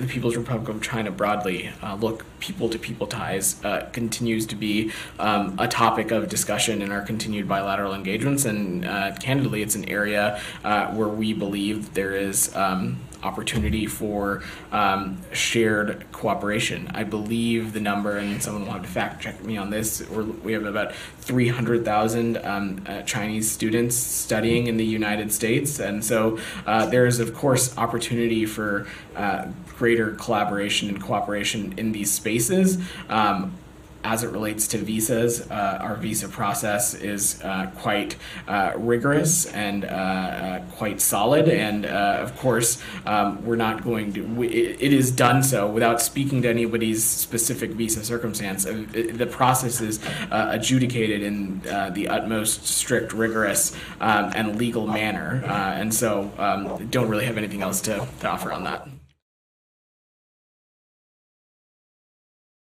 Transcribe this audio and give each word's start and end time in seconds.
the 0.00 0.06
People's 0.06 0.36
Republic 0.36 0.68
of 0.68 0.82
China 0.82 1.10
broadly, 1.10 1.70
uh, 1.82 1.94
look, 1.94 2.24
people 2.40 2.68
to 2.70 2.78
people 2.78 3.06
ties 3.06 3.62
uh, 3.64 3.88
continues 3.92 4.46
to 4.46 4.56
be 4.56 4.90
um, 5.18 5.56
a 5.58 5.68
topic 5.68 6.10
of 6.10 6.28
discussion 6.28 6.82
in 6.82 6.90
our 6.90 7.02
continued 7.02 7.46
bilateral 7.46 7.94
engagements. 7.94 8.44
And 8.44 8.84
uh, 8.84 9.14
candidly, 9.20 9.62
it's 9.62 9.74
an 9.74 9.88
area 9.88 10.40
uh, 10.64 10.88
where 10.88 11.08
we 11.08 11.32
believe 11.32 11.94
there 11.94 12.14
is. 12.14 12.54
Um, 12.56 12.98
opportunity 13.22 13.86
for 13.86 14.42
um, 14.72 15.18
shared 15.32 16.06
cooperation. 16.12 16.90
I 16.94 17.04
believe 17.04 17.72
the 17.72 17.80
number, 17.80 18.16
and 18.16 18.42
someone 18.42 18.64
will 18.64 18.72
have 18.72 18.82
to 18.82 18.88
fact 18.88 19.22
check 19.22 19.42
me 19.44 19.56
on 19.56 19.70
this. 19.70 20.08
We 20.08 20.52
have 20.52 20.64
about 20.64 20.94
300,000 21.20 22.38
um, 22.38 22.82
uh, 22.86 23.02
Chinese 23.02 23.50
students 23.50 23.96
studying 23.96 24.66
in 24.66 24.76
the 24.76 24.86
United 24.86 25.32
States, 25.32 25.78
and 25.78 26.04
so 26.04 26.38
uh, 26.66 26.86
there 26.86 27.06
is, 27.06 27.20
of 27.20 27.34
course, 27.34 27.76
opportunity 27.76 28.46
for 28.46 28.86
uh, 29.16 29.48
greater 29.90 30.12
collaboration 30.12 30.88
and 30.88 31.02
cooperation 31.02 31.74
in 31.76 31.90
these 31.90 32.12
spaces. 32.12 32.78
Um, 33.08 33.52
as 34.02 34.22
it 34.22 34.30
relates 34.30 34.66
to 34.68 34.78
visas, 34.78 35.50
uh, 35.50 35.78
our 35.82 35.96
visa 35.96 36.28
process 36.28 36.94
is 36.94 37.42
uh, 37.42 37.70
quite 37.76 38.16
uh, 38.48 38.72
rigorous 38.76 39.46
and 39.46 39.84
uh, 39.84 39.88
uh, 39.88 40.60
quite 40.78 41.00
solid. 41.00 41.48
And 41.48 41.84
uh, 41.84 42.18
of 42.20 42.34
course, 42.38 42.80
um, 43.04 43.44
we're 43.44 43.56
not 43.56 43.84
going 43.84 44.12
to, 44.14 44.22
we, 44.22 44.46
it 44.48 44.92
is 44.92 45.10
done 45.10 45.42
so 45.42 45.68
without 45.68 46.00
speaking 46.00 46.40
to 46.42 46.48
anybody's 46.48 47.04
specific 47.04 47.72
visa 47.72 48.04
circumstance. 48.04 48.64
The 48.64 49.28
process 49.30 49.80
is 49.80 50.00
adjudicated 50.30 51.20
in 51.22 51.60
the 51.92 52.08
utmost 52.08 52.66
strict, 52.66 53.12
rigorous, 53.12 53.76
um, 54.00 54.32
and 54.34 54.56
legal 54.56 54.86
manner. 54.86 55.42
And 55.80 55.92
so, 55.92 56.32
um, 56.38 56.88
don't 56.90 57.08
really 57.08 57.26
have 57.26 57.36
anything 57.36 57.60
else 57.60 57.80
to, 57.82 58.06
to 58.20 58.28
offer 58.28 58.50
on 58.50 58.64
that. 58.64 58.88